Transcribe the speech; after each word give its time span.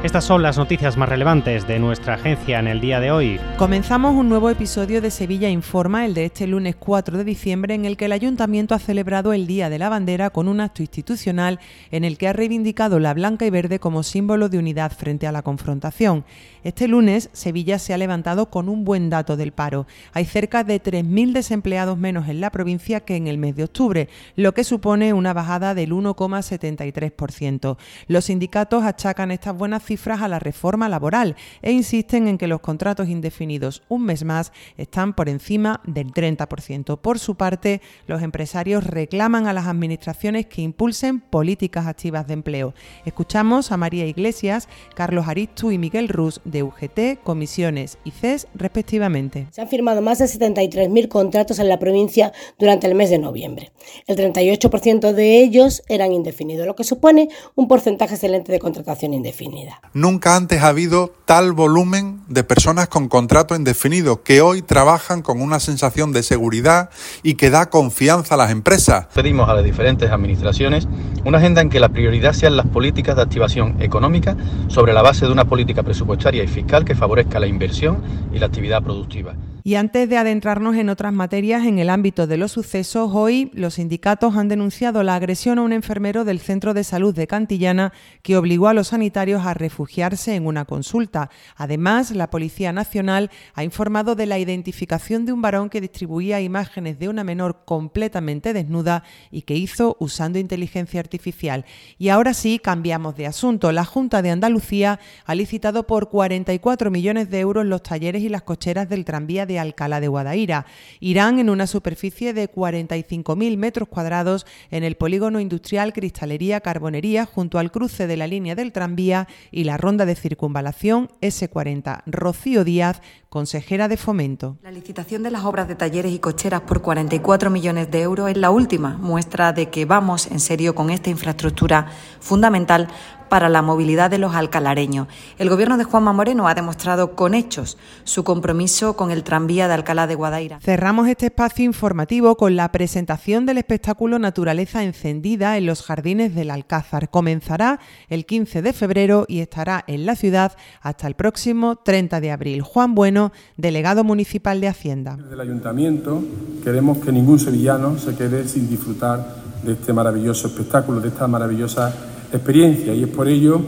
Estas 0.00 0.22
son 0.22 0.42
las 0.42 0.56
noticias 0.56 0.96
más 0.96 1.08
relevantes 1.08 1.66
de 1.66 1.80
nuestra 1.80 2.14
agencia 2.14 2.60
en 2.60 2.68
el 2.68 2.80
día 2.80 3.00
de 3.00 3.10
hoy. 3.10 3.40
Comenzamos 3.56 4.14
un 4.14 4.28
nuevo 4.28 4.48
episodio 4.48 5.02
de 5.02 5.10
Sevilla 5.10 5.48
Informa, 5.48 6.06
el 6.06 6.14
de 6.14 6.26
este 6.26 6.46
lunes 6.46 6.76
4 6.76 7.18
de 7.18 7.24
diciembre, 7.24 7.74
en 7.74 7.84
el 7.84 7.96
que 7.96 8.04
el 8.04 8.12
Ayuntamiento 8.12 8.76
ha 8.76 8.78
celebrado 8.78 9.32
el 9.32 9.48
Día 9.48 9.68
de 9.68 9.80
la 9.80 9.88
Bandera 9.88 10.30
con 10.30 10.46
un 10.46 10.60
acto 10.60 10.82
institucional 10.82 11.58
en 11.90 12.04
el 12.04 12.16
que 12.16 12.28
ha 12.28 12.32
reivindicado 12.32 13.00
la 13.00 13.12
blanca 13.12 13.44
y 13.44 13.50
verde 13.50 13.80
como 13.80 14.04
símbolo 14.04 14.48
de 14.48 14.58
unidad 14.58 14.92
frente 14.92 15.26
a 15.26 15.32
la 15.32 15.42
confrontación. 15.42 16.24
Este 16.62 16.86
lunes, 16.86 17.28
Sevilla 17.32 17.80
se 17.80 17.92
ha 17.92 17.98
levantado 17.98 18.50
con 18.50 18.68
un 18.68 18.84
buen 18.84 19.10
dato 19.10 19.36
del 19.36 19.50
paro. 19.50 19.88
Hay 20.12 20.26
cerca 20.26 20.62
de 20.62 20.80
3.000 20.80 21.32
desempleados 21.32 21.98
menos 21.98 22.28
en 22.28 22.40
la 22.40 22.50
provincia 22.50 23.00
que 23.00 23.16
en 23.16 23.26
el 23.26 23.38
mes 23.38 23.56
de 23.56 23.64
octubre, 23.64 24.08
lo 24.36 24.54
que 24.54 24.62
supone 24.62 25.12
una 25.12 25.32
bajada 25.32 25.74
del 25.74 25.90
1,73%. 25.90 27.76
Los 28.06 28.26
sindicatos 28.26 28.84
achacan 28.84 29.32
estas 29.32 29.56
buenas 29.56 29.87
cifras 29.88 30.20
a 30.20 30.28
la 30.28 30.38
reforma 30.38 30.88
laboral 30.88 31.34
e 31.62 31.72
insisten 31.72 32.28
en 32.28 32.36
que 32.36 32.46
los 32.46 32.60
contratos 32.60 33.08
indefinidos 33.08 33.82
un 33.88 34.04
mes 34.04 34.22
más 34.22 34.52
están 34.76 35.14
por 35.14 35.28
encima 35.28 35.80
del 35.86 36.12
30%. 36.12 36.98
Por 36.98 37.18
su 37.18 37.36
parte, 37.36 37.80
los 38.06 38.22
empresarios 38.22 38.84
reclaman 38.84 39.46
a 39.46 39.54
las 39.54 39.66
administraciones 39.66 40.46
que 40.46 40.60
impulsen 40.60 41.20
políticas 41.20 41.86
activas 41.86 42.26
de 42.26 42.34
empleo. 42.34 42.74
Escuchamos 43.06 43.72
a 43.72 43.78
María 43.78 44.06
Iglesias, 44.06 44.68
Carlos 44.94 45.26
Aristu 45.26 45.70
y 45.70 45.78
Miguel 45.78 46.08
Ruz 46.08 46.40
de 46.44 46.62
UGT, 46.62 47.22
comisiones 47.24 47.96
y 48.04 48.10
CES 48.10 48.46
respectivamente. 48.54 49.46
Se 49.52 49.62
han 49.62 49.68
firmado 49.68 50.02
más 50.02 50.18
de 50.18 50.26
73.000 50.26 51.08
contratos 51.08 51.58
en 51.58 51.68
la 51.68 51.78
provincia 51.78 52.32
durante 52.58 52.86
el 52.86 52.94
mes 52.94 53.08
de 53.08 53.18
noviembre. 53.18 53.72
El 54.06 54.16
38% 54.16 55.12
de 55.12 55.40
ellos 55.40 55.82
eran 55.88 56.12
indefinidos, 56.12 56.66
lo 56.66 56.76
que 56.76 56.84
supone 56.84 57.30
un 57.54 57.68
porcentaje 57.68 58.14
excelente 58.14 58.52
de 58.52 58.58
contratación 58.58 59.14
indefinida. 59.14 59.77
Nunca 59.94 60.36
antes 60.36 60.62
ha 60.62 60.68
habido 60.68 61.12
tal 61.24 61.52
volumen 61.52 62.20
de 62.28 62.44
personas 62.44 62.88
con 62.88 63.08
contrato 63.08 63.56
indefinido 63.56 64.22
que 64.22 64.42
hoy 64.42 64.62
trabajan 64.62 65.22
con 65.22 65.40
una 65.40 65.60
sensación 65.60 66.12
de 66.12 66.22
seguridad 66.22 66.90
y 67.22 67.34
que 67.34 67.50
da 67.50 67.70
confianza 67.70 68.34
a 68.34 68.38
las 68.38 68.50
empresas. 68.50 69.06
Pedimos 69.14 69.48
a 69.48 69.54
las 69.54 69.64
diferentes 69.64 70.10
administraciones 70.10 70.86
una 71.24 71.38
agenda 71.38 71.62
en 71.62 71.70
que 71.70 71.80
la 71.80 71.88
prioridad 71.88 72.32
sean 72.32 72.56
las 72.56 72.66
políticas 72.66 73.16
de 73.16 73.22
activación 73.22 73.80
económica 73.80 74.36
sobre 74.68 74.92
la 74.92 75.02
base 75.02 75.26
de 75.26 75.32
una 75.32 75.46
política 75.46 75.82
presupuestaria 75.82 76.44
y 76.44 76.48
fiscal 76.48 76.84
que 76.84 76.94
favorezca 76.94 77.40
la 77.40 77.46
inversión 77.46 78.02
y 78.32 78.38
la 78.38 78.46
actividad 78.46 78.82
productiva. 78.82 79.34
Y 79.68 79.74
antes 79.74 80.08
de 80.08 80.16
adentrarnos 80.16 80.76
en 80.76 80.88
otras 80.88 81.12
materias 81.12 81.66
en 81.66 81.78
el 81.78 81.90
ámbito 81.90 82.26
de 82.26 82.38
los 82.38 82.52
sucesos, 82.52 83.10
hoy 83.12 83.50
los 83.52 83.74
sindicatos 83.74 84.34
han 84.34 84.48
denunciado 84.48 85.02
la 85.02 85.14
agresión 85.14 85.58
a 85.58 85.62
un 85.62 85.74
enfermero 85.74 86.24
del 86.24 86.40
Centro 86.40 86.72
de 86.72 86.84
Salud 86.84 87.14
de 87.14 87.26
Cantillana 87.26 87.92
que 88.22 88.38
obligó 88.38 88.68
a 88.68 88.72
los 88.72 88.88
sanitarios 88.88 89.44
a 89.44 89.52
refugiarse 89.52 90.34
en 90.34 90.46
una 90.46 90.64
consulta. 90.64 91.28
Además, 91.54 92.12
la 92.12 92.30
Policía 92.30 92.72
Nacional 92.72 93.30
ha 93.52 93.62
informado 93.62 94.14
de 94.14 94.24
la 94.24 94.38
identificación 94.38 95.26
de 95.26 95.32
un 95.32 95.42
varón 95.42 95.68
que 95.68 95.82
distribuía 95.82 96.40
imágenes 96.40 96.98
de 96.98 97.10
una 97.10 97.22
menor 97.22 97.66
completamente 97.66 98.54
desnuda 98.54 99.02
y 99.30 99.42
que 99.42 99.56
hizo 99.56 99.98
usando 100.00 100.38
inteligencia 100.38 100.98
artificial. 100.98 101.66
Y 101.98 102.08
ahora 102.08 102.32
sí, 102.32 102.58
cambiamos 102.58 103.16
de 103.16 103.26
asunto. 103.26 103.70
La 103.72 103.84
Junta 103.84 104.22
de 104.22 104.30
Andalucía 104.30 104.98
ha 105.26 105.34
licitado 105.34 105.86
por 105.86 106.08
44 106.08 106.90
millones 106.90 107.28
de 107.28 107.40
euros 107.40 107.66
los 107.66 107.82
talleres 107.82 108.22
y 108.22 108.30
las 108.30 108.44
cocheras 108.44 108.88
del 108.88 109.04
tranvía 109.04 109.44
de 109.44 109.57
Alcalá 109.58 110.00
de 110.00 110.08
Guadaira. 110.08 110.66
Irán 111.00 111.38
en 111.38 111.50
una 111.50 111.66
superficie 111.66 112.32
de 112.32 112.50
45.000 112.50 113.56
metros 113.56 113.88
cuadrados 113.88 114.46
en 114.70 114.84
el 114.84 114.96
polígono 114.96 115.40
industrial 115.40 115.92
Cristalería 115.92 116.60
Carbonería 116.60 117.26
junto 117.26 117.58
al 117.58 117.70
cruce 117.70 118.06
de 118.06 118.16
la 118.16 118.26
línea 118.26 118.54
del 118.54 118.72
tranvía 118.72 119.28
y 119.50 119.64
la 119.64 119.76
ronda 119.76 120.06
de 120.06 120.14
circunvalación 120.14 121.08
S40. 121.20 122.02
Rocío 122.06 122.64
Díaz, 122.64 123.00
consejera 123.28 123.88
de 123.88 123.96
Fomento. 123.96 124.56
La 124.62 124.70
licitación 124.70 125.22
de 125.22 125.30
las 125.30 125.44
obras 125.44 125.68
de 125.68 125.74
talleres 125.74 126.12
y 126.12 126.18
cocheras 126.18 126.62
por 126.62 126.80
44 126.80 127.50
millones 127.50 127.90
de 127.90 128.02
euros 128.02 128.30
es 128.30 128.36
la 128.36 128.50
última 128.50 128.96
muestra 128.96 129.52
de 129.52 129.68
que 129.68 129.84
vamos 129.84 130.26
en 130.28 130.40
serio 130.40 130.74
con 130.74 130.90
esta 130.90 131.10
infraestructura 131.10 131.86
fundamental 132.20 132.88
para 133.28 133.48
la 133.48 133.62
movilidad 133.62 134.10
de 134.10 134.18
los 134.18 134.34
alcalareños. 134.34 135.08
El 135.38 135.50
gobierno 135.50 135.76
de 135.76 135.84
Juanma 135.84 136.12
Moreno 136.12 136.48
ha 136.48 136.54
demostrado 136.54 137.14
con 137.14 137.34
hechos 137.34 137.76
su 138.04 138.24
compromiso 138.24 138.96
con 138.96 139.10
el 139.10 139.22
tranvía 139.38 139.68
de 139.68 139.74
Alcalá 139.74 140.08
de 140.08 140.16
Guadaira. 140.16 140.58
Cerramos 140.60 141.06
este 141.06 141.26
espacio 141.26 141.64
informativo 141.64 142.36
con 142.36 142.56
la 142.56 142.72
presentación 142.72 143.46
del 143.46 143.58
espectáculo 143.58 144.18
Naturaleza 144.18 144.82
Encendida 144.82 145.56
en 145.56 145.64
los 145.64 145.82
jardines 145.82 146.34
del 146.34 146.50
Alcázar. 146.50 147.08
Comenzará 147.08 147.78
el 148.08 148.26
15 148.26 148.62
de 148.62 148.72
febrero 148.72 149.26
y 149.28 149.38
estará 149.38 149.84
en 149.86 150.06
la 150.06 150.16
ciudad 150.16 150.56
hasta 150.82 151.06
el 151.06 151.14
próximo 151.14 151.76
30 151.76 152.20
de 152.20 152.32
abril. 152.32 152.62
Juan 152.62 152.96
Bueno, 152.96 153.30
delegado 153.56 154.02
municipal 154.02 154.60
de 154.60 154.66
Hacienda. 154.66 155.16
Desde 155.16 155.34
el 155.34 155.40
ayuntamiento 155.40 156.20
queremos 156.64 156.98
que 156.98 157.12
ningún 157.12 157.38
sevillano 157.38 157.96
se 157.96 158.16
quede 158.16 158.48
sin 158.48 158.68
disfrutar 158.68 159.36
de 159.62 159.74
este 159.74 159.92
maravilloso 159.92 160.48
espectáculo, 160.48 161.00
de 161.00 161.10
esta 161.10 161.28
maravillosa 161.28 161.94
experiencia 162.32 162.92
y 162.92 163.04
es 163.04 163.08
por 163.08 163.28
ello 163.28 163.60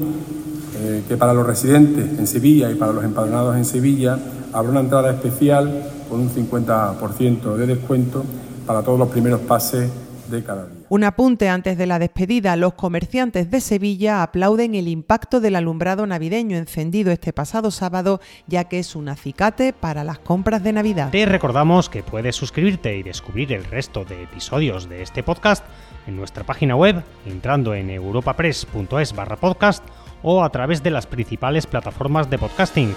eh, 0.81 1.05
que 1.07 1.17
para 1.17 1.33
los 1.33 1.47
residentes 1.47 2.19
en 2.19 2.27
Sevilla 2.27 2.73
y 2.73 2.75
para 2.75 2.93
los 2.93 3.05
empadronados 3.05 3.55
en 3.55 3.65
Sevilla 3.65 4.19
habrá 4.53 4.71
una 4.71 4.81
entrada 4.81 5.11
especial 5.11 5.85
con 6.09 6.21
un 6.21 6.31
50% 6.31 7.57
de 7.57 7.67
descuento 7.67 8.25
para 8.67 8.83
todos 8.83 8.99
los 8.99 9.09
primeros 9.09 9.41
pases 9.41 9.91
de 10.31 10.45
cada 10.45 10.67
día. 10.67 10.81
Un 10.89 11.05
apunte 11.05 11.49
antes 11.49 11.79
de 11.79 11.87
la 11.87 11.99
despedida. 11.99 12.57
Los 12.57 12.75
comerciantes 12.75 13.51
de 13.51 13.61
Sevilla 13.61 14.23
aplauden 14.23 14.75
el 14.75 14.89
impacto 14.89 15.41
del 15.41 15.57
alumbrado 15.57 16.07
navideño 16.07 16.57
encendido 16.57 17.13
este 17.13 17.33
pasado 17.33 17.71
sábado, 17.71 18.21
ya 18.47 18.65
que 18.65 18.79
es 18.79 18.97
un 18.97 19.09
acicate 19.09 19.73
para 19.73 20.03
las 20.05 20.19
compras 20.19 20.63
de 20.63 20.73
Navidad. 20.73 21.11
Te 21.11 21.27
recordamos 21.27 21.89
que 21.89 22.03
puedes 22.03 22.35
suscribirte 22.37 22.97
y 22.97 23.03
descubrir 23.03 23.53
el 23.53 23.65
resto 23.65 24.05
de 24.05 24.25
episodios 24.25 24.89
de 24.89 25.03
este 25.03 25.23
podcast 25.23 25.65
en 26.07 26.17
nuestra 26.17 26.45
página 26.45 26.75
web, 26.75 27.03
entrando 27.27 27.75
en 27.75 27.91
europapress.es 27.91 29.15
barra 29.15 29.37
podcast 29.37 29.85
o 30.23 30.43
a 30.43 30.51
través 30.51 30.83
de 30.83 30.91
las 30.91 31.07
principales 31.07 31.67
plataformas 31.67 32.29
de 32.29 32.39
podcasting 32.39 32.95